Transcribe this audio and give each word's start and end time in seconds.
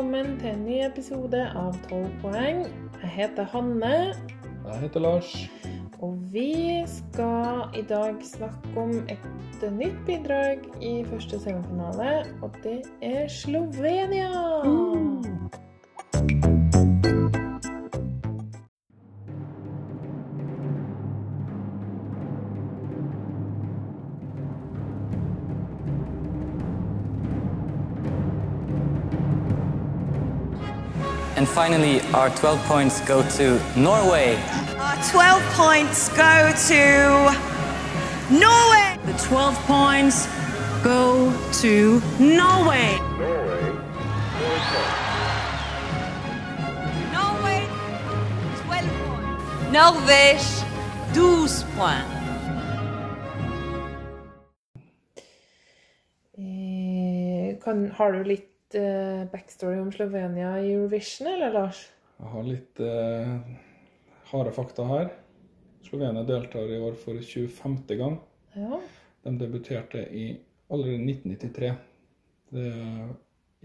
velkommen 0.00 0.38
til 0.40 0.48
en 0.48 0.62
ny 0.64 0.76
episode 0.80 1.40
av 1.60 1.74
12 1.90 2.06
poeng. 2.22 2.62
Jeg 3.02 3.10
heter 3.12 3.44
Hanne, 3.52 4.14
Jeg 4.64 4.78
heter 4.80 5.00
Lars. 5.00 5.50
og 6.00 6.16
vi 6.32 6.80
skal 6.88 7.68
i 7.76 7.82
dag 7.82 8.16
snakke 8.24 8.80
om 8.80 8.94
et 9.12 9.66
nytt 9.70 10.00
bidrag 10.06 10.64
i 10.80 11.04
første 11.04 11.40
semifinale, 11.40 12.24
og 12.40 12.56
det 12.64 12.80
er 13.02 13.28
Slovenia! 13.28 14.89
And 31.40 31.48
finally, 31.48 32.02
our 32.12 32.28
12 32.28 32.60
points 32.64 33.00
go 33.08 33.22
to 33.38 33.58
Norway. 33.74 34.36
Our 34.76 34.96
12 35.10 35.42
points 35.56 36.10
go 36.10 36.52
to 36.68 37.32
Norway. 38.28 38.98
The 39.06 39.16
12 39.26 39.54
points 39.64 40.28
go 40.84 41.32
to 41.62 42.02
Norway. 42.20 42.98
Norway, 47.16 47.64
12 48.66 48.84
points. 49.08 49.72
Norvège, 49.72 50.62
12 51.14 51.64
points. 51.74 52.04
Eh, 56.36 57.56
Kan, 57.64 57.90
har 57.96 58.12
du 58.12 58.24
litt 58.24 58.59
eh, 58.74 59.24
backstory 59.32 59.78
om 59.80 59.90
Slovenia 59.92 60.56
i 60.62 60.72
Eurovision, 60.74 61.26
eller 61.32 61.52
Lars? 61.54 61.80
Jeg 62.20 62.28
har 62.34 62.44
litt 62.44 62.80
uh, 62.84 63.38
harde 64.32 64.52
fakta 64.52 64.84
her. 64.88 65.10
Slovenia 65.86 66.22
deltar 66.28 66.68
i 66.70 66.78
år 66.84 66.94
for 67.00 67.16
25. 67.24 67.78
gang. 67.96 68.18
Ja. 68.54 68.80
De 69.24 69.32
debuterte 69.40 70.02
i 70.12 70.26
allerede 70.70 71.00
1993. 71.08 71.72
Det 72.50 72.66
er 72.68 73.10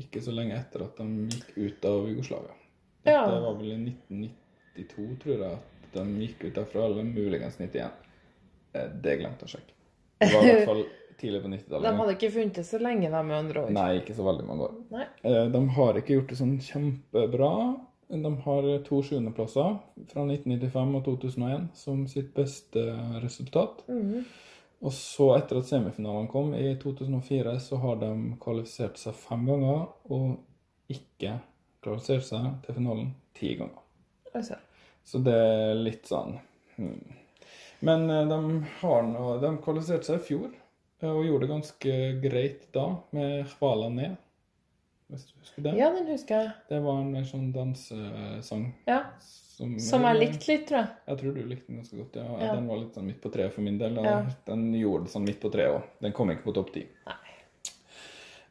ikke 0.01 0.21
så 0.23 0.31
lenge 0.35 0.55
etter 0.57 0.85
at 0.85 0.97
de 0.99 1.27
gikk 1.35 1.51
ut 1.57 1.85
av 1.89 2.07
Jugoslavia. 2.09 2.55
Dette 3.05 3.15
Ja. 3.17 3.39
var 3.43 3.55
vel 3.59 3.71
i 3.73 3.77
1992, 3.83 5.19
tror 5.21 5.35
jeg, 5.43 5.59
at 5.59 5.93
de 5.99 6.05
gikk 6.25 6.43
ut 6.47 6.55
derfra. 6.57 6.85
Eller 6.87 7.03
muligens 7.03 7.59
91. 7.59 7.91
Eh, 8.73 8.87
Det 9.03 9.19
glemte 9.19 9.45
jeg 9.45 9.51
å 9.51 9.53
sjekke. 9.57 9.73
Det 10.19 10.31
var 10.33 10.43
i 10.47 10.51
hvert 10.53 10.65
fall 10.71 10.85
tidlig 11.19 11.41
på 11.43 11.51
90-tallet. 11.51 11.87
De 11.87 11.99
hadde 11.99 12.15
ikke 12.15 12.31
funnet 12.35 12.67
så 12.67 12.79
lenge, 12.81 13.09
da, 13.13 13.23
med 13.25 13.37
andre 13.37 13.65
ord. 13.65 13.75
Nei, 13.75 13.89
ikke 13.99 14.15
så 14.17 14.25
veldig 14.27 14.47
mange 14.47 14.69
år. 14.69 14.79
Nei. 14.95 15.05
Eh, 15.27 15.43
De 15.53 15.61
har 15.77 15.99
ikke 15.99 16.17
gjort 16.17 16.33
det 16.33 16.39
sånn 16.39 16.55
kjempebra. 16.63 17.51
De 18.15 18.31
har 18.45 18.67
to 18.85 19.01
sjuendeplasser 19.05 19.77
fra 20.11 20.25
1995 20.29 20.97
og 20.99 21.05
2001 21.07 21.69
som 21.79 22.03
sitt 22.11 22.33
beste 22.37 22.83
resultat. 23.23 23.85
Mhm. 23.89 24.25
Og 24.85 24.93
så, 24.93 25.31
etter 25.37 25.61
at 25.61 25.69
semifinalen 25.69 26.27
kom 26.29 26.51
i 26.53 26.75
2004, 26.77 27.55
så 27.63 27.79
har 27.81 27.95
de 28.03 28.11
kvalifisert 28.43 28.99
seg 29.01 29.15
fem 29.17 29.45
ganger 29.47 29.87
og 30.13 30.91
ikke 30.91 31.39
kvalifisert 31.85 32.27
seg 32.27 32.49
til 32.65 32.77
finalen 32.77 33.13
ti 33.37 33.55
ganger. 33.57 33.81
Altså. 34.35 34.59
Så 35.05 35.21
det 35.23 35.33
er 35.33 35.77
litt 35.79 36.09
sånn 36.09 36.35
hmm. 36.75 37.15
Men 37.85 38.09
eh, 38.09 38.23
de 38.27 38.37
har 38.81 39.03
nå 39.05 39.35
De 39.39 39.51
kvalifiserte 39.63 40.09
seg 40.09 40.17
i 40.17 40.25
fjor 40.25 40.47
og 41.03 41.25
gjorde 41.25 41.45
det 41.45 41.51
ganske 41.51 41.95
greit 42.23 42.67
da, 42.73 42.85
med 43.11 43.45
Hvala 43.59 43.89
ned. 43.89 44.15
Hvis 45.11 45.25
du 45.27 45.33
husker 45.37 45.61
det? 45.67 45.73
Ja, 45.77 45.91
den 45.93 46.07
husker 46.09 46.39
jeg. 46.41 46.53
Det 46.69 46.79
var 46.81 47.01
en 47.01 47.11
mer 47.13 47.25
sånn 47.29 47.51
dansesang 47.53 48.63
Ja. 48.87 49.01
som 49.21 49.75
Som 49.79 50.01
jeg 50.07 50.17
likte 50.17 50.47
litt, 50.49 50.63
tror 50.67 50.79
jeg. 50.79 50.89
Jeg 51.07 51.17
tror 51.19 51.35
du 51.35 51.41
likte 51.43 51.67
den 51.67 51.81
ganske 51.81 51.97
godt. 51.99 52.15
Ja. 52.15 52.39
Ja. 52.41 52.55
Den 52.55 52.67
var 52.67 52.77
litt 52.81 52.95
sånn 52.97 53.05
midt 53.05 53.21
på 53.21 53.31
treet 53.31 53.53
for 53.53 53.61
min 53.61 53.77
del. 53.77 53.99
Ja. 54.01 54.15
Den 54.47 54.73
gjorde 54.73 55.05
det 55.05 55.11
sånn 55.13 55.27
midt 55.27 55.39
på 55.43 55.51
treet 55.53 55.75
òg. 55.75 55.83
Den 56.01 56.11
kom 56.17 56.31
ikke 56.33 56.47
på 56.47 56.55
topp 56.57 56.73
ti. 56.73 56.87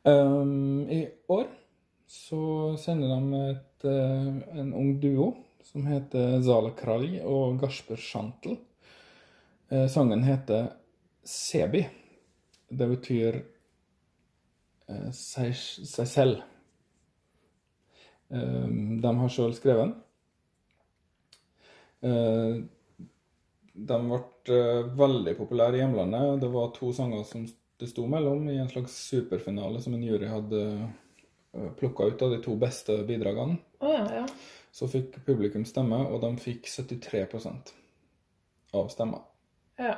Um, 0.05 0.85
I 0.91 1.09
år 1.33 1.47
så 2.07 2.77
sender 2.79 3.09
de 3.09 3.43
et, 3.51 3.85
eh, 3.89 4.61
en 4.61 4.73
ung 4.77 5.01
duo 5.01 5.33
som 5.65 5.87
heter 5.87 6.43
Zala 6.45 6.71
Kralj 6.77 7.23
og 7.25 7.59
Gasper 7.59 7.97
Shantel. 7.97 8.59
Eh, 9.71 9.87
sangen 9.89 10.23
heter 10.23 10.69
Sebi. 11.25 11.87
Det 12.69 12.89
betyr 12.89 13.41
eh, 14.89 15.11
seg, 15.13 15.55
seg 15.55 16.09
selv. 16.09 16.43
Um, 18.29 19.01
de 19.03 19.11
har 19.19 19.33
sjøl 19.33 19.53
skrevet 19.55 19.85
den. 19.85 19.95
Eh, 22.05 22.57
de 23.75 23.99
ble 24.09 24.21
eh, 24.55 24.81
veldig 24.97 25.37
populære 25.39 25.79
i 25.79 25.83
hjemlandet. 25.83 26.41
Det 26.43 26.51
var 26.55 26.73
to 26.75 26.93
sanger 26.97 27.25
som 27.29 27.47
det 27.81 27.91
sto 27.91 28.07
mellom 28.09 28.49
i 28.49 28.59
en 28.63 28.71
slags 28.71 28.97
superfinale 29.11 29.81
som 29.83 29.97
en 29.97 30.05
jury 30.07 30.29
hadde 30.31 30.61
plukka 31.79 32.07
ut 32.11 32.23
av 32.23 32.31
de 32.31 32.39
to 32.43 32.55
beste 32.59 32.97
bidragene. 33.07 33.59
Oh, 33.83 33.93
ja, 33.95 34.23
ja. 34.23 34.27
Så 34.75 34.89
fikk 34.91 35.21
publikum 35.27 35.63
stemme, 35.67 36.01
og 36.11 36.23
de 36.23 36.33
fikk 36.43 36.67
73 36.67 37.27
av 38.75 38.89
stemmer. 38.91 39.23
Ja. 39.79 39.95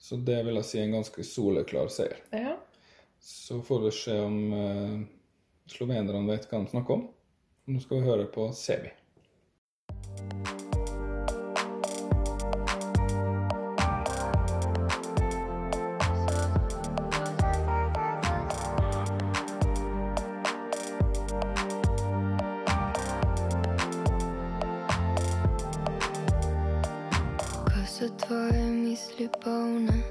Så 0.00 0.16
det 0.16 0.38
vil 0.46 0.56
jeg 0.56 0.64
si 0.66 0.78
er 0.80 0.88
en 0.88 0.96
ganske 0.98 1.24
soleklar 1.28 1.92
seier. 1.92 2.18
ja. 2.32 2.56
Så 3.20 3.58
får 3.60 3.82
vi 3.84 3.90
se 3.92 4.14
om 4.16 4.36
eh, 4.56 5.00
slovenerne 5.68 6.24
vet 6.30 6.46
hva 6.48 6.62
de 6.62 6.72
snakker 6.72 6.94
om. 6.94 7.02
Nå 7.68 7.82
skal 7.84 8.00
vi 8.00 8.08
høre 8.08 8.30
på 8.32 8.48
Sebi. 8.56 8.94
Ko 28.30 28.59
misli 29.20 29.40
polne, 29.44 30.02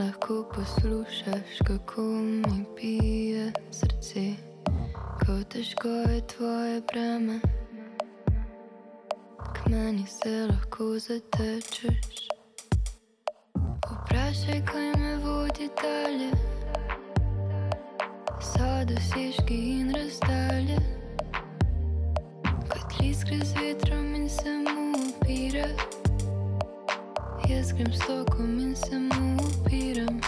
lahko 0.00 0.44
poslušaš, 0.54 1.58
kako 1.66 2.02
mi 2.02 2.64
bije 2.76 3.52
srce, 3.70 4.34
ko 5.18 5.44
težko 5.48 5.88
je 5.88 6.26
tvoje 6.26 6.82
breme. 6.92 7.40
K 9.54 9.70
meni 9.70 10.06
se 10.06 10.46
lahko 10.50 10.98
zatečeš. 10.98 12.28
Vprašaj, 13.54 14.64
kaj 14.66 15.00
me 15.00 15.16
vodi 15.16 15.68
dalje, 15.82 16.30
so 18.40 18.84
dosežki 18.88 19.54
in 19.54 19.94
razdalje. 19.94 20.78
Kot 22.68 23.00
list 23.00 23.24
gre 23.24 23.38
z 23.44 23.54
vetrom 23.54 23.95
я 27.48 27.64
з 27.64 27.72
кримстоком 27.72 28.72
і 28.72 28.76
самоупіром 28.76 30.20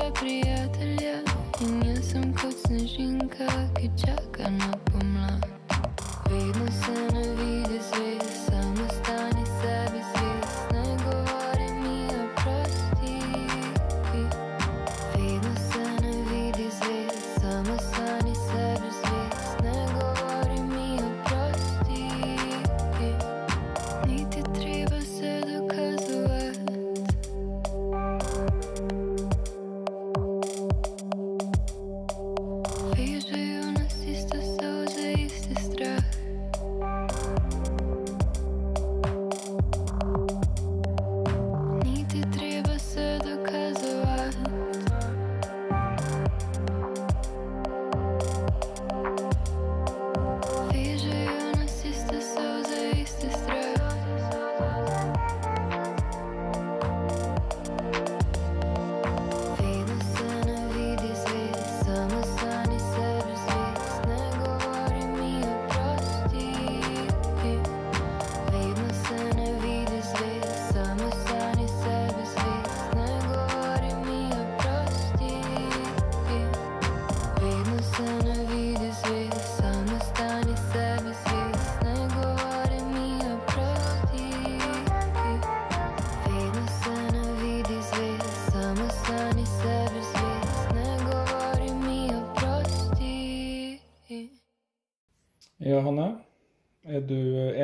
до 0.00 0.10
приятеля 0.12 1.22
И 1.60 1.64
не 1.64 1.96
сам 1.96 2.22
замкнуть 2.22 2.56
снежинка, 2.64 3.46
кичак, 3.76 4.40
она 4.40 4.79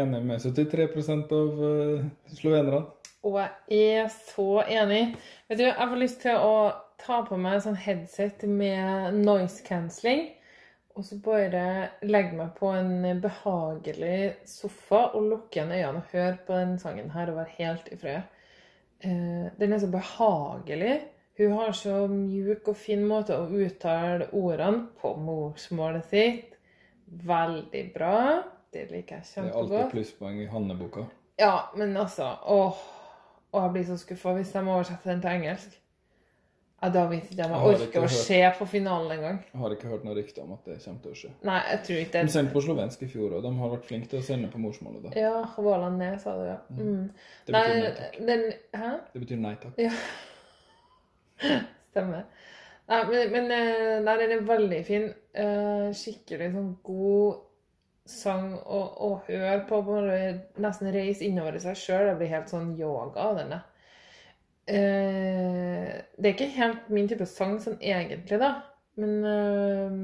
enig 0.07 0.23
med 0.25 0.43
73 0.43 0.87
av 1.37 1.65
eh, 1.71 2.07
slovenerne? 2.39 2.87
Og 3.27 3.41
jeg 3.43 4.03
er 4.05 4.11
så 4.15 4.63
enig. 4.63 5.03
Vet 5.51 5.59
du, 5.59 5.67
jeg 5.67 5.91
får 5.91 6.01
lyst 6.01 6.21
til 6.23 6.39
å 6.39 6.57
ta 7.03 7.21
på 7.27 7.39
meg 7.41 7.59
en 7.59 7.65
sånn 7.69 7.81
headset 7.81 8.47
med 8.49 9.19
noise 9.19 9.65
cancelling. 9.67 10.29
Og 10.97 11.05
så 11.05 11.19
bare 11.21 11.65
legge 12.09 12.39
meg 12.39 12.55
på 12.57 12.71
en 12.73 13.21
behagelig 13.21 14.47
sofa 14.49 15.11
og 15.19 15.27
lukke 15.29 15.59
igjen 15.59 15.75
øynene 15.75 16.01
og 16.01 16.15
høre 16.15 16.39
på 16.47 16.57
den 16.57 16.79
sangen 16.81 17.13
her 17.13 17.33
og 17.33 17.43
være 17.43 17.57
helt 17.59 17.91
i 17.93 17.99
fred. 18.01 18.33
Eh, 19.05 19.45
den 19.59 19.77
er 19.77 19.83
så 19.83 19.91
behagelig. 19.93 20.97
Hun 21.37 21.53
har 21.59 21.75
så 21.77 22.07
mjuk 22.09 22.71
og 22.73 22.79
fin 22.81 23.03
måte 23.05 23.37
å 23.37 23.49
uttale 23.51 24.31
ordene 24.33 24.87
på 25.03 25.13
morsmålet 25.21 26.09
sitt. 26.09 26.55
Veldig 27.07 27.83
bra. 27.93 28.17
Det 28.73 28.91
liker 28.91 29.17
jeg 29.17 29.25
Det 29.35 29.51
er 29.51 29.57
alltid 29.57 29.91
plusspoeng 29.91 30.43
i 30.43 30.47
Hanne-boka. 30.51 31.07
Ja, 31.39 31.57
men 31.77 31.97
altså 31.97 32.35
Åh. 32.47 32.85
Og 33.53 33.63
jeg 33.63 33.73
blir 33.73 33.85
så 33.89 33.97
skuffa 33.97 34.33
hvis 34.37 34.51
de 34.53 34.61
oversetter 34.69 35.11
den 35.13 35.21
til 35.23 35.31
engelsk. 35.31 35.77
Ja, 36.83 36.89
Da 36.93 37.07
vet 37.09 37.31
ikke 37.31 37.41
jeg 37.43 37.47
om 37.51 37.71
Jeg 37.71 37.87
orker 37.87 38.05
å 38.05 38.09
se 38.13 38.41
på 38.59 38.67
finalen 38.69 39.13
engang. 39.15 39.39
Jeg 39.53 39.61
har 39.61 39.73
ikke 39.73 39.89
hørt 39.89 40.05
noe 40.05 40.17
rykte 40.19 40.43
om 40.43 40.53
at 40.53 40.67
det 40.69 40.77
kommer 40.85 41.01
til 41.03 41.15
å 41.15 41.17
skje. 41.23 41.31
Nei, 41.49 41.61
jeg 41.71 41.81
tror 41.87 42.01
ikke 42.03 42.13
det. 42.13 42.25
De 42.29 42.35
sendte 42.35 42.53
på 42.53 42.63
slovensk 42.67 43.03
i 43.07 43.09
fjor, 43.09 43.33
og 43.39 43.47
de 43.47 43.53
har 43.61 43.73
vært 43.73 43.87
flinke 43.89 44.11
til 44.13 44.21
å 44.21 44.27
sende 44.27 44.51
på 44.53 44.61
morsmålet. 44.61 45.07
da. 45.07 45.15
Ja, 45.17 45.39
Våland 45.57 45.97
ned, 46.03 46.19
sa 46.21 46.35
du, 46.37 46.45
ja. 46.51 46.59
Mm. 46.69 47.07
Det 47.47 47.55
betyr 47.57 47.81
nei 47.81 47.95
takk. 47.97 48.19
den 48.29 48.45
Hæ? 48.83 48.93
Det 49.15 49.25
betyr 49.25 49.41
nei 49.47 49.55
takk. 49.63 49.81
Ja. 49.81 49.95
Stemmer. 51.91 52.29
Nei, 52.87 53.01
men, 53.11 53.33
men 53.33 53.49
der 54.07 54.13
er 54.13 54.23
den 54.29 54.37
er 54.37 54.47
veldig 54.53 54.83
fin. 54.87 55.09
Eh, 55.35 55.89
skikkelig 55.97 56.53
sånn 56.55 56.71
god 56.87 57.41
sang 58.11 58.53
å, 58.63 58.81
og 59.07 59.31
høre 59.31 59.63
på. 59.69 59.81
Bare 59.87 60.19
nesten 60.63 60.93
reise 60.95 61.27
innover 61.27 61.59
i 61.59 61.63
seg 61.63 61.79
sjøl. 61.81 62.11
Det 62.11 62.19
blir 62.21 62.33
helt 62.33 62.53
sånn 62.53 62.75
yoga 62.79 63.29
av 63.31 63.41
denne. 63.41 63.63
Eh, 64.67 65.91
det 66.19 66.29
er 66.29 66.33
ikke 66.35 66.49
helt 66.57 66.89
min 66.91 67.11
type 67.11 67.27
sang 67.31 67.59
sånn 67.63 67.79
egentlig, 67.79 68.41
da. 68.43 68.55
Men 68.99 69.13
eh, 69.31 69.99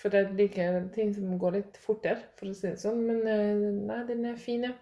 For 0.00 0.12
jeg 0.12 0.36
liker 0.36 0.82
ting 0.94 1.12
som 1.16 1.36
går 1.40 1.58
litt 1.58 1.78
fortere, 1.80 2.20
for 2.38 2.50
å 2.50 2.56
si 2.56 2.68
det 2.68 2.80
sånn. 2.82 3.02
Men 3.08 3.24
eh, 3.28 3.64
nei, 3.90 4.02
den 4.08 4.28
er 4.30 4.40
fin, 4.40 4.68
ja. 4.68 4.74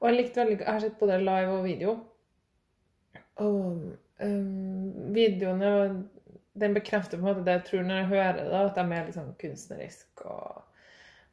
Og 0.00 0.10
jeg 0.10 0.18
likte 0.18 0.42
veldig 0.42 0.60
Jeg 0.62 0.70
har 0.70 0.80
sett 0.84 0.98
både 1.00 1.20
live 1.22 1.58
og 1.58 1.66
video. 1.66 1.98
Og 3.40 3.84
um, 4.20 5.12
videoene 5.14 5.70
Den 6.60 6.74
bekrefter 6.76 7.16
på 7.16 7.22
en 7.22 7.28
måte 7.30 7.44
det 7.46 7.54
jeg 7.54 7.66
tror 7.68 7.86
når 7.86 8.00
jeg 8.00 8.08
hører 8.10 8.40
det, 8.40 8.58
at 8.58 8.76
de 8.76 8.82
er 8.84 9.06
litt 9.06 9.16
sånn 9.16 9.30
kunstnerisk 9.40 10.24
og, 10.26 10.58
og 10.58 10.69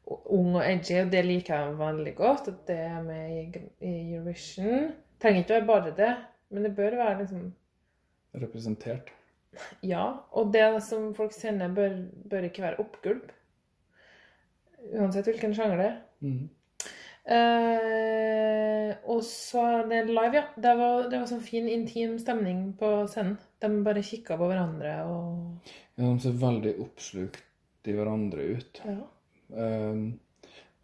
ung 0.08 0.56
og 0.56 0.64
edgy. 0.64 0.98
Og 1.02 1.12
det 1.12 1.22
liker 1.26 1.54
jeg 1.54 1.78
veldig 1.78 2.14
godt. 2.18 2.50
At 2.52 2.64
det 2.70 2.80
er 2.86 2.98
med 3.04 3.30
i, 3.36 3.62
Eurovision. 3.90 4.90
Trenger 5.22 5.42
ikke 5.44 5.54
å 5.54 5.58
være 5.58 5.70
bare 5.72 5.94
det, 5.98 6.12
men 6.54 6.66
det 6.66 6.74
bør 6.76 7.00
være 7.00 7.22
liksom 7.22 7.48
Representert. 8.38 9.08
Ja. 9.82 10.04
Og 10.36 10.52
det 10.54 10.66
som 10.86 11.08
folk 11.16 11.32
sender, 11.34 11.72
bør, 11.74 11.96
bør 12.30 12.46
ikke 12.46 12.62
være 12.62 12.80
oppgulp. 12.84 13.32
Uansett 14.92 15.26
hvilken 15.26 15.56
sjanger 15.56 15.80
det 15.80 15.88
er. 15.88 15.96
Mm. 16.22 16.46
Eh, 17.28 18.94
og 19.10 19.20
så 19.24 19.64
det 19.88 20.04
live, 20.08 20.38
ja. 20.38 20.44
Det 20.56 20.76
var, 20.78 21.08
det 21.10 21.18
var 21.18 21.26
sånn 21.28 21.44
fin, 21.44 21.68
intim 21.68 22.16
stemning 22.20 22.70
på 22.78 22.92
scenen. 23.10 23.36
De 23.60 23.72
bare 23.84 24.04
kikka 24.06 24.38
på 24.38 24.48
hverandre 24.48 24.94
og 25.10 25.74
Ja, 25.98 26.06
de 26.06 26.14
ser 26.22 26.36
veldig 26.40 26.76
oppslukt 26.84 27.88
i 27.88 27.96
hverandre 27.96 28.44
ut. 28.54 28.80
Ja. 28.84 29.00
Ehm, 29.56 30.02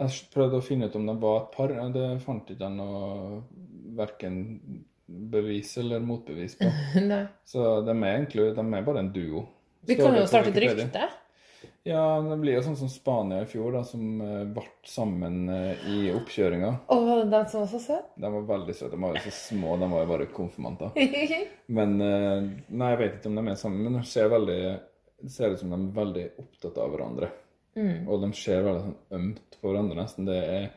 jeg 0.00 0.28
prøvde 0.34 0.58
å 0.58 0.64
finne 0.64 0.88
ut 0.88 0.96
om 0.98 1.06
de 1.08 1.14
var 1.22 1.42
et 1.42 1.50
par. 1.54 1.74
Det 1.94 2.06
fant 2.24 2.50
ikke 2.50 2.66
jeg 2.66 2.76
noe 2.76 3.42
verken 3.94 4.38
bevis 5.06 5.76
eller 5.78 6.00
motbevis 6.02 6.56
på. 6.58 6.70
Så 7.52 7.66
de 7.84 7.92
er 7.94 8.08
egentlig 8.14 8.54
de 8.56 8.64
er 8.64 8.88
bare 8.88 9.04
en 9.04 9.12
duo. 9.14 9.44
Vi 9.84 9.98
kan 10.00 10.16
jo 10.16 10.24
starte 10.28 10.50
et 10.54 10.64
rykte. 10.64 11.10
Ja, 11.84 12.00
det 12.24 12.38
blir 12.40 12.56
jo 12.56 12.62
sånn 12.64 12.78
som 12.80 12.88
Spania 12.88 13.42
i 13.44 13.48
fjor, 13.48 13.74
da, 13.76 13.82
som 13.84 14.20
eh, 14.24 14.46
ble 14.56 14.62
sammen 14.88 15.50
eh, 15.52 15.82
i 15.92 15.98
oppkjøringa. 16.16 16.70
Og 16.92 17.02
var 17.04 17.20
det 17.20 17.26
den 17.34 17.50
som 17.52 17.60
var 17.60 17.68
så 17.68 17.80
søt? 17.84 18.06
De 18.20 18.30
var 18.32 18.46
veldig 18.48 18.76
søte. 18.76 18.94
De 18.94 19.00
var 19.02 19.18
jo 19.18 19.24
så 19.26 19.32
små, 19.36 19.74
de 19.80 19.88
var 19.92 20.04
jo 20.06 20.10
bare 20.14 20.28
konfirmanter. 20.32 20.96
Men 21.76 21.94
eh, 22.00 22.48
Nei, 22.72 22.90
jeg 22.94 23.00
vet 23.02 23.18
ikke 23.18 23.32
om 23.32 23.40
de 23.40 23.44
er 23.52 23.60
sammen, 23.60 23.84
men 23.84 24.00
det 24.00 24.06
ser 24.08 24.32
veldig 24.32 24.58
det 25.24 25.32
ser 25.32 25.54
ut 25.54 25.60
som 25.60 25.70
de 25.72 25.76
er 25.78 25.92
veldig 25.96 26.24
opptatt 26.40 26.80
av 26.80 26.90
hverandre. 26.92 27.30
Mm. 27.74 28.06
Og 28.06 28.22
de 28.22 28.30
ser 28.38 28.62
veldig 28.64 28.82
sånn 28.84 29.18
ømt 29.18 29.56
på 29.58 29.70
hverandre, 29.70 29.98
nesten. 29.98 30.28
Det 30.28 30.38
er 30.38 30.68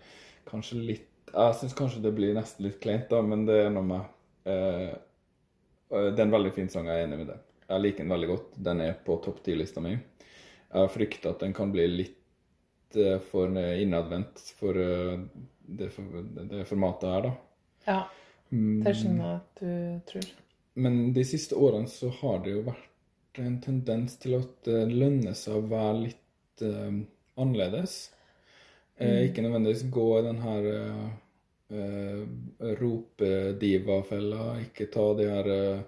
kanskje 0.49 0.81
litt 0.81 1.13
Jeg 1.27 1.55
syns 1.59 1.75
kanskje 1.75 2.01
det 2.05 2.13
blir 2.15 2.35
nesten 2.37 2.65
litt 2.65 2.79
kleint, 2.81 3.09
da, 3.11 3.19
men 3.21 3.43
det 3.45 3.57
er 3.65 3.73
noe 3.73 3.83
med 3.83 4.47
eh, 4.47 4.93
eh, 5.91 6.07
Det 6.07 6.21
er 6.21 6.23
en 6.23 6.37
veldig 6.37 6.53
fin 6.55 6.69
sang, 6.71 6.87
jeg 6.87 7.03
er 7.03 7.09
enig 7.09 7.19
med 7.21 7.31
deg. 7.33 7.41
Jeg 7.67 7.83
liker 7.83 8.05
den 8.05 8.13
veldig 8.15 8.29
godt. 8.31 8.53
Den 8.69 8.83
er 8.85 8.95
på 9.05 9.17
topp 9.25 9.41
ti-lista 9.43 9.83
mi. 9.83 9.91
Jeg 9.97 10.93
frykter 10.93 11.33
at 11.33 11.43
den 11.43 11.55
kan 11.57 11.73
bli 11.73 11.83
litt 11.91 12.95
eh, 12.95 13.19
for 13.27 13.51
innadvendt 13.59 14.41
for 14.57 14.79
eh, 14.79 15.19
det, 15.67 15.91
for 15.91 16.23
det 16.23 16.63
formatet 16.69 17.11
her, 17.11 17.27
da. 17.27 17.33
Ja. 17.87 18.01
Mm. 18.49 18.83
Det 18.85 18.93
skjønner 18.95 19.25
jeg 19.27 19.39
at 19.41 19.59
du 19.59 20.11
tror. 20.11 20.29
Men 20.79 20.99
de 21.13 21.23
siste 21.27 21.57
årene 21.59 21.91
så 21.91 22.09
har 22.21 22.39
det 22.45 22.53
jo 22.53 22.63
vært 22.69 23.41
en 23.41 23.59
tendens 23.61 24.15
til 24.21 24.37
at 24.39 24.53
det 24.65 24.85
lønner 24.93 25.35
seg 25.37 25.59
å 25.59 25.67
være 25.67 25.99
litt 26.05 26.23
eh, 26.65 27.01
annerledes. 27.37 27.97
Mm. 28.97 29.27
ikke 29.27 29.41
nødvendigvis 29.45 29.83
gå 29.93 30.05
i 30.19 30.21
den 30.25 30.39
her 30.41 30.63
uh, 30.65 31.09
eh, 31.69 32.21
ropediva-fella. 32.79 34.59
Ikke 34.61 34.87
ta 34.89 35.13
de 35.13 35.27
her 35.29 35.49
eh, 35.53 35.83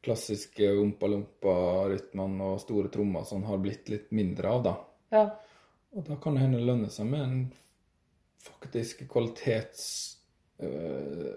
klassiske 0.00 0.70
ompa-lompa-rytmene 0.80 2.52
og 2.52 2.60
store 2.62 2.88
trommer 2.94 3.26
som 3.28 3.44
har 3.44 3.60
blitt 3.60 3.90
litt 3.92 4.08
mindre 4.14 4.54
av, 4.54 4.62
da. 4.64 4.74
Ja. 5.12 5.24
Og 5.96 6.04
da 6.06 6.16
kan 6.22 6.36
det 6.36 6.46
hende 6.46 6.64
lønne 6.64 6.88
seg 6.92 7.08
med 7.10 7.24
en 7.24 7.38
faktisk 8.46 9.04
kvalitets 9.10 9.84
uh, 10.62 11.32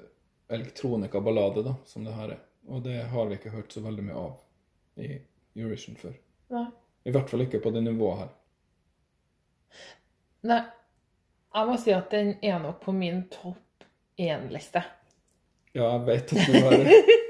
elektronika-ballade, 0.50 1.64
da, 1.66 1.76
som 1.86 2.06
det 2.06 2.16
her 2.16 2.36
er. 2.36 2.44
Og 2.70 2.84
det 2.86 3.00
har 3.12 3.28
vi 3.28 3.40
ikke 3.40 3.56
hørt 3.56 3.74
så 3.74 3.82
veldig 3.82 4.06
mye 4.06 4.20
av 4.20 5.02
i 5.02 5.16
Eurovision 5.58 5.98
før. 5.98 6.14
Nei. 6.54 6.68
I 7.08 7.14
hvert 7.16 7.32
fall 7.32 7.46
ikke 7.46 7.62
på 7.64 7.72
det 7.74 7.82
nivået 7.86 8.22
her. 8.22 8.36
Nei. 10.50 10.62
Jeg 11.50 11.66
må 11.66 11.76
si 11.82 11.94
at 11.96 12.12
den 12.14 12.36
er 12.46 12.60
nok 12.62 12.78
på 12.84 12.94
min 12.94 13.24
topp 13.34 13.86
én-liste. 14.22 14.84
Ja, 15.74 15.88
jeg 15.96 16.06
vet 16.08 16.34
at 16.34 16.50
du 16.50 16.56
har, 16.66 16.84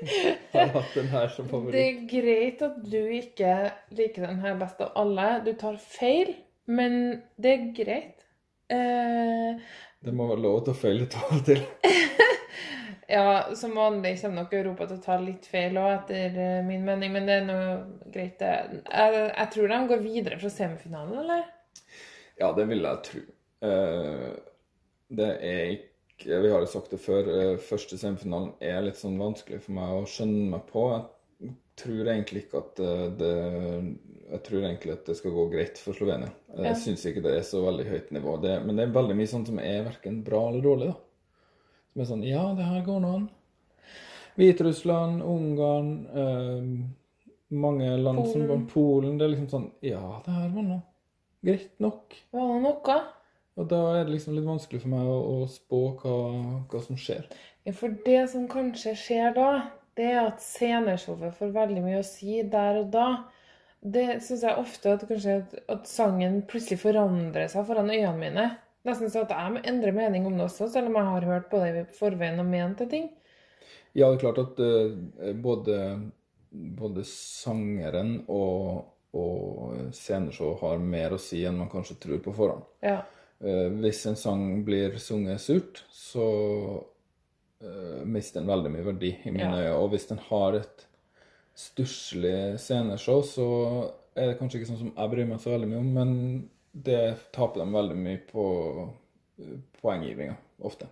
har 0.53 0.71
hatt 0.75 0.93
den 0.95 1.09
her 1.11 1.31
som 1.31 1.49
Det 1.71 1.81
er 1.83 2.01
greit 2.07 2.61
at 2.63 2.77
du 2.83 2.99
ikke 3.15 3.53
liker 3.95 4.27
den 4.27 4.39
her 4.43 4.55
best 4.59 4.79
av 4.83 4.91
alle. 4.99 5.27
Du 5.45 5.53
tar 5.59 5.79
feil, 5.83 6.33
men 6.67 7.21
det 7.39 7.53
er 7.53 7.67
greit. 7.75 8.25
Eh, 8.71 9.59
Det 10.03 10.13
må 10.15 10.27
være 10.29 10.43
lov 10.45 10.61
til 10.63 10.75
å 10.75 10.79
feile 10.79 11.03
litt 11.03 11.17
av 11.19 11.35
og 11.35 11.45
til. 11.47 11.63
ja, 13.15 13.55
som 13.59 13.75
vanlig 13.75 14.15
kommer 14.21 14.43
nok 14.43 14.55
Europa 14.59 14.87
til 14.87 14.99
å 14.99 15.03
ta 15.03 15.19
litt 15.23 15.47
feil 15.51 15.79
òg, 15.79 15.91
etter 15.97 16.39
eh, 16.43 16.59
min 16.67 16.83
mening, 16.87 17.15
men 17.15 17.27
det 17.27 17.39
er 17.41 17.47
noe 17.47 17.71
greit, 18.13 18.39
det. 18.39 18.83
Jeg, 18.87 19.23
jeg 19.31 19.53
tror 19.55 19.73
de 19.73 19.81
går 19.91 20.05
videre 20.05 20.39
fra 20.39 20.53
semifinalen, 20.53 21.23
eller? 21.25 21.47
Ja, 22.39 22.51
det 22.55 22.65
vil 22.69 22.81
jeg 22.85 23.03
tro. 23.03 23.21
Eh, 23.67 24.29
det 25.09 25.29
er 25.43 25.63
ikke 25.73 26.41
Vi 26.43 26.49
har 26.51 26.59
jo 26.59 26.67
sagt 26.67 26.91
det 26.91 26.99
før. 26.99 27.27
eh, 27.31 27.57
første 27.63 27.97
semifinalen 27.97 28.53
er 28.61 28.81
litt 28.83 28.97
sånn 28.99 29.17
vanskelig 29.19 29.61
for 29.63 29.71
meg 29.77 29.89
å 30.01 30.05
skjønne 30.07 30.49
meg 30.51 30.65
på. 30.67 30.83
Jeg 31.41 31.53
tror 31.79 32.09
egentlig 32.11 32.41
ikke 32.45 32.57
at 32.59 32.79
eh, 32.83 33.09
det 33.19 33.35
Jeg 34.29 34.43
tror 34.45 34.59
egentlig 34.61 34.91
at 34.93 35.05
det 35.09 35.15
skal 35.17 35.31
gå 35.33 35.45
greit 35.49 35.77
for 35.81 35.93
Slovenia. 35.97 36.29
Jeg 36.55 36.65
Ja. 36.65 36.73
syns 36.77 37.05
ikke 37.05 37.23
det 37.23 37.31
er 37.39 37.41
så 37.47 37.63
veldig 37.65 37.85
høyt 37.87 38.11
nivå. 38.11 38.35
Det, 38.41 38.63
men 38.65 38.75
det 38.75 38.83
er 38.87 38.91
veldig 38.93 39.15
mye 39.17 39.27
sånt 39.31 39.47
som 39.47 39.57
er 39.59 39.83
verken 39.87 40.23
bra 40.23 40.49
eller 40.49 40.61
dårlig, 40.61 40.87
da. 40.87 40.95
Som 41.93 42.01
er 42.01 42.05
sånn 42.05 42.23
Ja, 42.27 42.53
det 42.53 42.63
her 42.67 42.83
går 42.85 42.99
nå 43.01 43.15
an. 43.15 43.29
Hviterussland, 44.37 45.21
Ungarn 45.23 46.07
eh, 46.13 46.87
Mange 47.51 47.97
land 47.97 48.27
som 48.27 48.41
Polen. 48.45 48.67
Polen. 48.67 49.17
Det 49.17 49.25
er 49.25 49.33
liksom 49.33 49.49
sånn 49.49 49.71
Ja, 49.81 50.21
det 50.25 50.31
her 50.35 50.49
var 50.53 50.61
nå 50.67 50.81
greit 51.45 51.71
nok. 51.83 52.15
Var 52.35 52.51
det 52.53 52.59
noe? 52.65 52.99
Og 53.59 53.67
da 53.67 53.79
er 53.97 54.05
det 54.05 54.13
liksom 54.15 54.37
litt 54.37 54.47
vanskelig 54.47 54.83
for 54.85 54.93
meg 54.93 55.09
å, 55.09 55.17
å 55.43 55.49
spå 55.51 55.81
hva, 55.99 56.15
hva 56.71 56.81
som 56.83 56.99
skjer. 56.99 57.27
Ja, 57.67 57.73
for 57.75 57.95
det 58.05 58.21
som 58.31 58.47
kanskje 58.51 58.95
skjer 58.97 59.35
da, 59.35 59.49
det 59.99 60.07
er 60.13 60.21
at 60.29 60.39
sceneshowet 60.43 61.35
får 61.35 61.51
veldig 61.57 61.83
mye 61.83 61.99
å 61.99 62.07
si 62.07 62.39
der 62.47 62.79
og 62.83 62.93
da. 62.93 63.07
Det 63.79 64.21
syns 64.23 64.45
jeg 64.47 64.59
ofte 64.59 64.95
at 64.95 65.03
kanskje 65.07 65.41
at, 65.41 65.55
at 65.71 65.87
sangen 65.91 66.41
plutselig 66.47 66.81
forandrer 66.81 67.51
seg 67.51 67.67
foran 67.67 67.91
øynene 67.91 68.19
mine. 68.19 68.47
Nesten 68.87 69.11
sånn 69.11 69.27
at 69.27 69.35
jeg 69.35 69.55
må 69.55 69.63
endre 69.67 69.91
mening 69.95 70.27
om 70.27 70.37
det 70.39 70.45
også, 70.47 70.69
selv 70.71 70.91
om 70.91 70.95
jeg 70.99 71.11
har 71.11 71.27
hørt 71.27 71.49
både 71.51 71.81
i 71.81 71.83
forveien 71.97 72.39
og 72.39 72.47
ment 72.47 72.79
til 72.79 72.87
ting. 72.91 73.09
Ja, 73.97 74.07
det 74.07 74.19
er 74.19 74.21
klart 74.23 74.39
at 74.39 74.61
uh, 74.63 75.33
både, 75.43 75.77
både 76.79 77.03
sangeren 77.07 78.21
og, 78.27 78.87
og 79.13 79.93
sceneshow 79.95 80.53
har 80.61 80.77
mer 80.77 81.15
å 81.15 81.19
si 81.21 81.41
enn 81.45 81.57
man 81.57 81.69
kanskje 81.71 81.95
tror 82.03 82.19
på 82.25 82.33
forhånd. 82.35 82.63
Ja. 82.85 82.99
eh, 83.41 83.69
hvis 83.81 84.05
en 84.05 84.15
sang 84.19 84.63
blir 84.67 84.97
sunget 85.01 85.41
surt, 85.41 85.83
så 85.91 86.25
eh, 87.61 88.05
mister 88.05 88.39
den 88.41 88.49
veldig 88.51 88.71
mye 88.71 88.85
verdi 88.91 89.13
i 89.23 89.31
mine 89.31 89.49
Ja. 89.49 89.63
øyne. 89.71 89.79
Og 89.83 89.89
hvis 89.93 90.07
den 90.07 90.19
har 90.29 90.53
et 90.59 90.85
stusslig 91.55 92.59
sceneshow, 92.59 93.21
så 93.25 93.91
er 94.15 94.27
det 94.31 94.37
kanskje 94.39 94.59
ikke 94.61 94.69
sånn 94.71 94.79
som 94.83 94.93
jeg 94.95 95.11
bryr 95.11 95.27
meg 95.27 95.39
så 95.41 95.51
veldig 95.55 95.67
mye 95.71 95.79
om, 95.81 95.93
men 95.93 96.49
det 96.73 97.01
taper 97.35 97.59
dem 97.63 97.73
veldig 97.73 97.97
mye 97.97 98.21
på 98.29 98.45
eh, 99.39 99.57
poenggivinga, 99.81 100.35
ofte. 100.61 100.87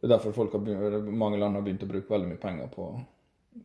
Det 0.00 0.08
er 0.08 0.16
derfor 0.16 0.32
folk 0.34 0.52
har 0.56 0.60
begynt, 0.64 1.08
mange 1.14 1.38
land 1.38 1.54
har 1.54 1.62
begynt 1.62 1.82
å 1.84 1.90
bruke 1.90 2.10
veldig 2.10 2.28
mye 2.32 2.40
penger 2.42 2.70
på, 2.74 2.88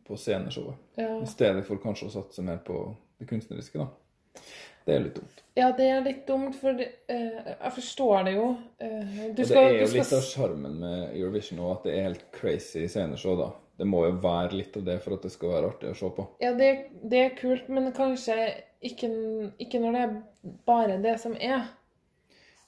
på 0.06 0.16
sceneshowet. 0.16 0.76
Ja. 0.96 1.20
I 1.22 1.26
stedet 1.26 1.64
for 1.66 1.76
kanskje 1.82 2.08
å 2.08 2.14
satse 2.14 2.42
mer 2.44 2.58
på 2.64 2.96
det 3.18 3.28
kunstneriske, 3.30 3.78
da. 3.78 4.40
Det 4.88 4.94
er 4.94 5.00
litt 5.04 5.16
dumt. 5.18 5.40
ja, 5.58 5.66
det 5.76 5.86
er 5.90 6.00
litt 6.04 6.26
dumt, 6.26 6.54
for 6.56 6.72
det- 6.72 6.92
eh, 7.08 7.54
jeg 7.60 7.72
forstår 7.76 8.24
det 8.24 8.34
jo. 8.34 8.56
Eh, 8.80 9.32
du 9.34 9.42
Og 9.42 9.48
skal, 9.48 9.64
det 9.64 9.74
er 9.74 9.80
jo 9.80 9.86
skal 9.86 9.98
litt 9.98 10.12
av 10.12 10.22
sjarmen 10.22 10.78
med 10.80 11.16
Eurovision 11.16 11.58
òg, 11.58 11.72
at 11.76 11.82
det 11.84 11.94
er 11.98 12.02
helt 12.08 12.24
crazy 12.32 12.86
sceneshow, 12.88 13.36
da. 13.36 13.50
Det 13.78 13.86
må 13.86 14.04
jo 14.06 14.12
være 14.22 14.52
litt 14.56 14.76
av 14.76 14.84
det 14.84 15.02
for 15.02 15.14
at 15.14 15.22
det 15.22 15.30
skal 15.32 15.48
være 15.50 15.68
artig 15.72 15.90
å 15.90 15.96
se 15.96 16.08
på. 16.16 16.26
Ja, 16.40 16.52
det, 16.54 16.70
det 17.04 17.18
er 17.18 17.36
kult, 17.36 17.68
men 17.68 17.92
kanskje 17.92 18.36
ikke, 18.82 19.10
ikke 19.60 19.80
når 19.82 19.92
det 19.92 20.00
er 20.06 20.22
bare 20.66 21.02
det 21.02 21.20
som 21.20 21.36
er. 21.36 21.68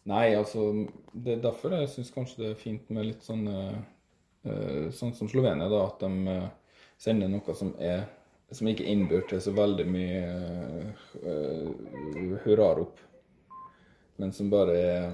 Nei, 0.07 0.35
altså 0.35 0.89
Det 1.13 1.39
er 1.39 1.43
derfor 1.43 1.71
jeg 1.71 1.89
syns 1.89 2.11
kanskje 2.15 2.37
det 2.39 2.51
er 2.51 2.55
fint 2.61 2.89
med 2.91 3.05
litt 3.07 3.23
sånn 3.23 3.49
eh, 3.49 4.91
Sånn 4.97 5.13
som 5.15 5.29
Slovenia, 5.29 5.69
da, 5.69 5.83
at 5.87 6.01
de 6.01 6.29
eh, 6.29 6.47
sender 7.01 7.31
noe 7.33 7.55
som 7.57 7.75
er 7.81 8.05
som 8.51 8.67
ikke 8.67 8.87
innbyr 8.91 9.23
til 9.31 9.41
så 9.41 9.53
veldig 9.55 9.85
mye 9.87 10.23
uh, 11.23 12.39
hurrarop, 12.45 12.99
men 14.19 14.33
som 14.35 14.51
bare 14.51 14.79
er 14.79 15.05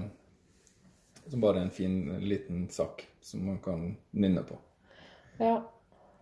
som 1.27 1.41
bare 1.43 1.59
er 1.59 1.67
en 1.67 1.73
fin 1.75 2.19
liten 2.23 2.69
sak 2.69 3.03
som 3.21 3.45
man 3.45 3.59
kan 3.61 3.97
nynne 4.11 4.43
på. 4.47 4.57
Ja. 5.37 5.59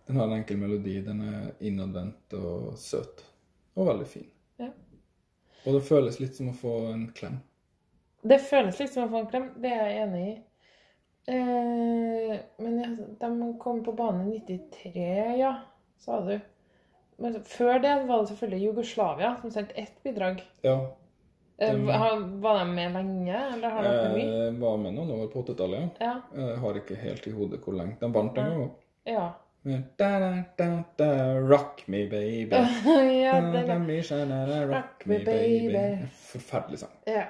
Den 0.06 0.16
har 0.16 0.26
en 0.26 0.32
enkel 0.32 0.58
melodi, 0.58 1.00
den 1.02 1.20
er 1.22 1.52
innadvendt 1.60 2.34
og 2.38 2.74
søt. 2.78 3.24
Og 3.74 3.86
veldig 3.86 4.06
fin. 4.06 4.26
Ja. 4.58 4.70
Og 5.64 5.78
det 5.78 5.84
føles 5.86 6.18
litt 6.20 6.36
som 6.38 6.50
å 6.50 6.56
få 6.56 6.74
en 6.90 7.08
klem. 7.14 7.38
Det 8.26 8.38
føles 8.42 8.78
litt 8.82 8.92
som 8.92 9.06
å 9.06 9.12
få 9.12 9.22
en 9.22 9.30
klem. 9.30 9.48
Det 9.62 9.70
er 9.70 9.90
jeg 9.90 10.02
enig 10.06 10.22
i. 10.26 10.36
Eh, 11.26 12.36
men 12.62 12.76
ja, 12.78 12.90
de 13.20 13.54
kom 13.60 13.80
på 13.84 13.92
banen 13.98 14.28
i 14.32 14.40
93, 14.46 15.36
ja, 15.40 15.54
sa 15.98 16.20
du. 16.20 16.36
Men 17.18 17.38
før 17.48 17.78
det 17.82 17.94
var 18.06 18.20
det 18.22 18.28
selvfølgelig 18.30 18.62
Jugoslavia 18.68 19.32
som 19.40 19.50
sendte 19.50 19.74
ett 19.80 19.96
bidrag. 20.04 20.42
Ja. 20.62 20.76
Eh, 21.58 21.72
Mm. 21.74 22.40
var 22.42 22.58
de 22.58 22.64
med 22.74 22.92
lenge, 22.92 23.36
eller 23.54 23.70
har 23.70 23.82
de 23.82 23.88
vært 23.88 24.14
mye? 24.14 24.46
Eh, 24.48 24.52
var 24.60 24.76
med 24.76 24.94
noen 24.94 25.10
år 25.16 25.30
på 25.32 25.42
80-tallet, 25.42 25.80
ja. 26.00 26.06
Ja. 26.06 26.42
Jeg 26.50 26.58
har 26.58 26.74
ikke 26.82 26.96
helt 27.00 27.26
i 27.26 27.32
hodet 27.32 27.60
hvor 27.64 27.72
lenge. 27.78 27.96
De 28.00 28.10
vant 28.12 28.34
gang 28.36 28.60
òg. 28.60 28.70
Ja. 29.06 29.30
Da, 29.98 30.10
da, 30.20 30.28
da, 30.58 30.66
da, 30.98 31.08
rock 31.40 31.80
me, 31.88 32.04
baby. 32.06 32.50
ja, 33.24 33.40
Da, 33.40 33.62
da, 33.66 33.78
me, 33.78 33.96
da, 34.02 34.60
rock 34.70 35.06
me, 35.06 35.18
baby. 35.24 36.06
Forferdelig 36.28 36.78
sang. 36.84 36.94
ja. 37.06 37.24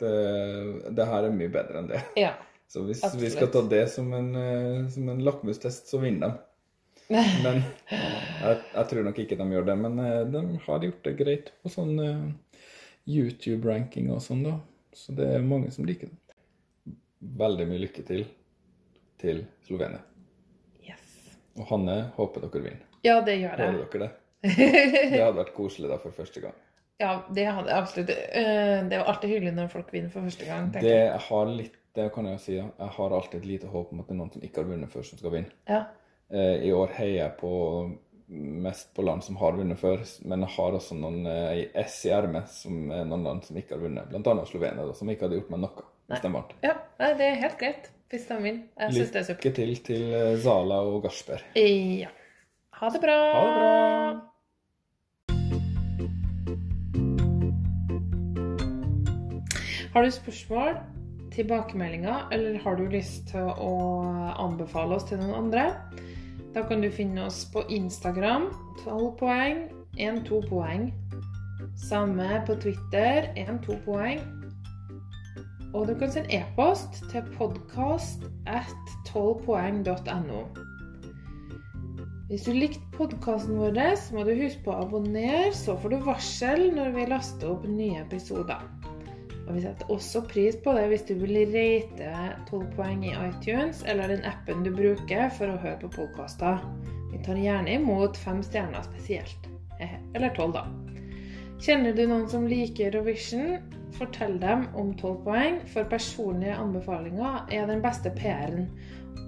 Det, 0.00 0.94
det 0.96 1.04
her 1.06 1.24
er 1.26 1.32
mye 1.34 1.48
bedre 1.52 1.78
enn 1.82 1.88
det. 1.90 1.98
ja. 2.16 2.30
Så 2.70 2.84
hvis 2.86 3.02
Absolutt. 3.02 3.24
vi 3.24 3.30
skal 3.34 3.48
ta 3.50 3.62
det 3.66 3.82
som 3.90 4.12
en, 4.14 4.28
eh, 4.38 4.88
som 4.94 5.08
en 5.10 5.24
lakmustest, 5.26 5.88
så 5.90 5.98
vinner 5.98 6.28
de. 6.28 6.46
Men 7.44 7.64
jeg, 7.90 8.58
jeg 8.74 8.84
tror 8.92 9.06
nok 9.08 9.16
ikke 9.18 9.38
de 9.40 9.46
gjør 9.50 9.66
det. 9.66 9.74
Men 9.80 9.98
eh, 10.04 10.20
de 10.30 10.42
har 10.68 10.86
gjort 10.86 11.08
det 11.08 11.14
greit 11.18 11.50
på 11.64 11.72
sånn 11.74 11.96
eh, 12.04 12.28
YouTube-ranking 13.10 14.12
og 14.14 14.22
sånn, 14.22 14.44
da. 14.46 14.54
Så 14.94 15.16
det 15.18 15.26
er 15.34 15.42
mange 15.42 15.72
som 15.74 15.88
liker 15.88 16.12
det. 16.12 16.94
Veldig 17.40 17.66
mye 17.72 17.82
lykke 17.88 18.06
til 18.06 18.22
til 19.20 19.42
Slovenia. 19.66 19.98
Yes. 20.86 21.10
Og 21.58 21.66
Hanne, 21.72 21.98
håper 22.14 22.46
dere 22.46 22.62
vinner. 22.68 22.86
Ja, 23.04 23.18
det 23.26 23.34
gjør 23.36 23.60
jeg. 23.64 23.74
Håper 23.82 24.04
dere 24.04 24.06
det? 24.06 24.16
Det 25.10 25.18
hadde 25.18 25.36
vært 25.36 25.52
koselig 25.58 25.90
da 25.90 25.98
for 26.00 26.14
første 26.16 26.40
gang. 26.40 26.54
Ja, 27.02 27.10
det 27.28 27.44
hadde 27.44 27.68
jeg 27.68 27.82
absolutt. 27.82 28.08
Det 28.08 28.94
er 28.94 28.94
jo 28.94 29.04
alltid 29.10 29.34
hyggelig 29.34 29.52
når 29.58 29.68
folk 29.74 29.92
vinner 29.92 30.14
for 30.14 30.24
første 30.24 30.46
gang. 30.48 30.70
tenker 30.72 30.88
jeg. 30.88 31.10
Det 31.10 31.20
har 31.26 31.52
litt, 31.58 31.76
det 31.96 32.10
kan 32.14 32.26
jeg 32.28 32.36
jo 32.36 32.42
si, 32.44 32.54
jeg 32.60 32.92
har 32.96 33.14
alltid 33.16 33.40
et 33.40 33.48
lite 33.48 33.70
håp 33.72 33.90
om 33.92 34.00
at 34.02 34.06
det 34.08 34.14
er 34.14 34.20
noen 34.20 34.30
som 34.34 34.44
ikke 34.46 34.62
har 34.62 34.68
vunnet 34.70 34.92
før, 34.92 35.06
som 35.08 35.18
skal 35.20 35.34
vinne. 35.34 35.52
Ja. 35.68 35.80
Eh, 36.30 36.56
I 36.68 36.72
år 36.76 36.92
heier 36.98 37.16
jeg 37.24 37.36
på 37.40 37.50
mest 38.30 38.92
på 38.94 39.02
land 39.02 39.24
som 39.26 39.38
har 39.40 39.56
vunnet 39.58 39.80
før, 39.80 40.04
men 40.30 40.44
jeg 40.46 40.54
har 40.54 40.76
også 40.78 40.94
noen 40.94 41.24
eh, 41.26 41.64
i 41.64 41.64
S 41.82 41.96
i 42.06 42.12
ermet 42.14 42.46
som 42.54 42.92
er 42.94 43.08
noen 43.10 43.24
land 43.26 43.42
som 43.48 43.58
ikke 43.58 43.74
har 43.74 43.82
vunnet. 43.82 44.06
Blant 44.12 44.30
annet 44.30 44.50
Slovenia, 44.52 44.86
da, 44.86 44.94
som 44.94 45.10
ikke 45.10 45.26
hadde 45.26 45.40
gjort 45.40 45.50
meg 45.56 45.64
noe 45.66 45.88
hvis 46.10 46.22
de 46.24 46.30
vant. 46.34 46.54
ja. 46.66 46.76
Nei, 47.00 47.10
det 47.18 47.26
er 47.26 47.42
helt 47.44 47.58
greit 47.58 47.90
hvis 48.10 48.24
de 48.26 48.36
vinner. 48.42 48.64
Jeg 48.82 48.96
syns 48.96 49.12
det 49.14 49.20
er 49.20 49.26
supert. 49.28 49.44
Lykke 49.44 49.54
til 49.58 49.76
til 49.90 50.14
eh, 50.14 50.38
Zala 50.42 50.80
og 50.86 51.02
Garsberg. 51.06 51.42
Ja. 51.58 52.10
Ha 52.80 52.90
det 52.94 53.02
bra. 53.02 53.18
Ha 53.34 53.42
det 53.46 53.54
bra! 53.58 53.70
Har 59.94 60.02
du 60.06 60.10
spørsmål, 60.14 60.76
tilbakemeldinger, 61.34 62.28
eller 62.32 62.58
har 62.64 62.76
du 62.76 62.88
lyst 62.90 63.28
til 63.30 63.50
å 63.50 63.74
anbefale 64.40 64.96
oss 64.96 65.06
til 65.08 65.20
noen 65.22 65.36
andre? 65.44 65.66
Da 66.54 66.64
kan 66.66 66.82
du 66.82 66.90
finne 66.90 67.28
oss 67.28 67.44
på 67.52 67.62
Instagram, 67.70 68.48
12 68.82 69.10
poeng, 69.20 69.62
1-2 69.98 70.42
poeng. 70.48 70.90
Samme 71.78 72.42
på 72.46 72.56
Twitter, 72.62 73.30
1-2 73.38 73.78
poeng. 73.84 74.24
Og 75.74 75.86
du 75.86 75.94
kan 75.94 76.10
sende 76.10 76.34
e-post 76.34 76.98
til 77.12 77.22
podkast 77.36 78.26
at 78.50 78.74
12poeng.no. 79.12 80.42
Hvis 82.30 82.44
du 82.46 82.52
likte 82.54 82.82
podkasten 82.94 83.56
vår, 83.58 83.78
så 83.98 84.14
må 84.14 84.26
du 84.26 84.34
huske 84.38 84.62
på 84.66 84.74
å 84.74 84.84
abonnere, 84.84 85.48
så 85.54 85.74
får 85.78 85.94
du 85.94 86.04
varsel 86.06 86.68
når 86.74 86.92
vi 86.94 87.06
laster 87.10 87.54
opp 87.54 87.66
nye 87.66 88.04
episoder. 88.04 88.62
Og 89.50 89.56
vi 89.56 89.64
setter 89.64 89.88
også 89.90 90.20
pris 90.30 90.54
på 90.62 90.70
det 90.76 90.84
hvis 90.92 91.08
du 91.08 91.16
vil 91.18 91.40
rate 91.50 92.10
12 92.46 92.68
poeng 92.76 93.00
i 93.02 93.16
iTunes 93.16 93.80
eller 93.82 94.12
den 94.12 94.22
appen 94.28 94.62
du 94.62 94.70
bruker 94.70 95.26
for 95.34 95.50
å 95.50 95.56
høre 95.58 95.80
på 95.80 95.90
podkaster. 95.96 96.62
Vi 97.10 97.18
tar 97.26 97.40
gjerne 97.40 97.74
imot 97.80 98.14
fem 98.14 98.44
stjerner 98.46 98.86
spesielt. 98.86 99.50
Eh, 99.82 99.98
Eller 100.14 100.30
tolv, 100.36 100.54
da. 100.54 100.68
Kjenner 101.58 101.98
du 101.98 102.04
noen 102.06 102.28
som 102.30 102.46
liker 102.46 102.92
Eurovision? 102.92 103.58
Fortell 103.98 104.38
dem 104.38 104.68
om 104.78 104.94
12 104.94 105.18
poeng, 105.26 105.58
for 105.66 105.90
personlige 105.90 106.54
anbefalinger 106.54 107.50
er 107.50 107.66
den 107.66 107.82
beste 107.82 108.14
PR-en. 108.14 108.70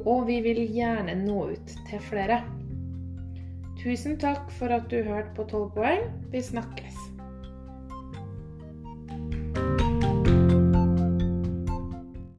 Og 0.07 0.29
vi 0.31 0.39
vil 0.47 0.63
gjerne 0.71 1.19
nå 1.19 1.49
ut 1.57 1.79
til 1.91 2.07
flere. 2.13 2.45
Tusen 3.83 4.15
takk 4.23 4.55
for 4.55 4.71
at 4.71 4.87
du 4.87 5.01
hørte 5.03 5.35
på 5.35 5.51
12 5.51 5.73
poeng. 5.75 6.07
Vi 6.31 6.47
snakkes. 6.53 7.02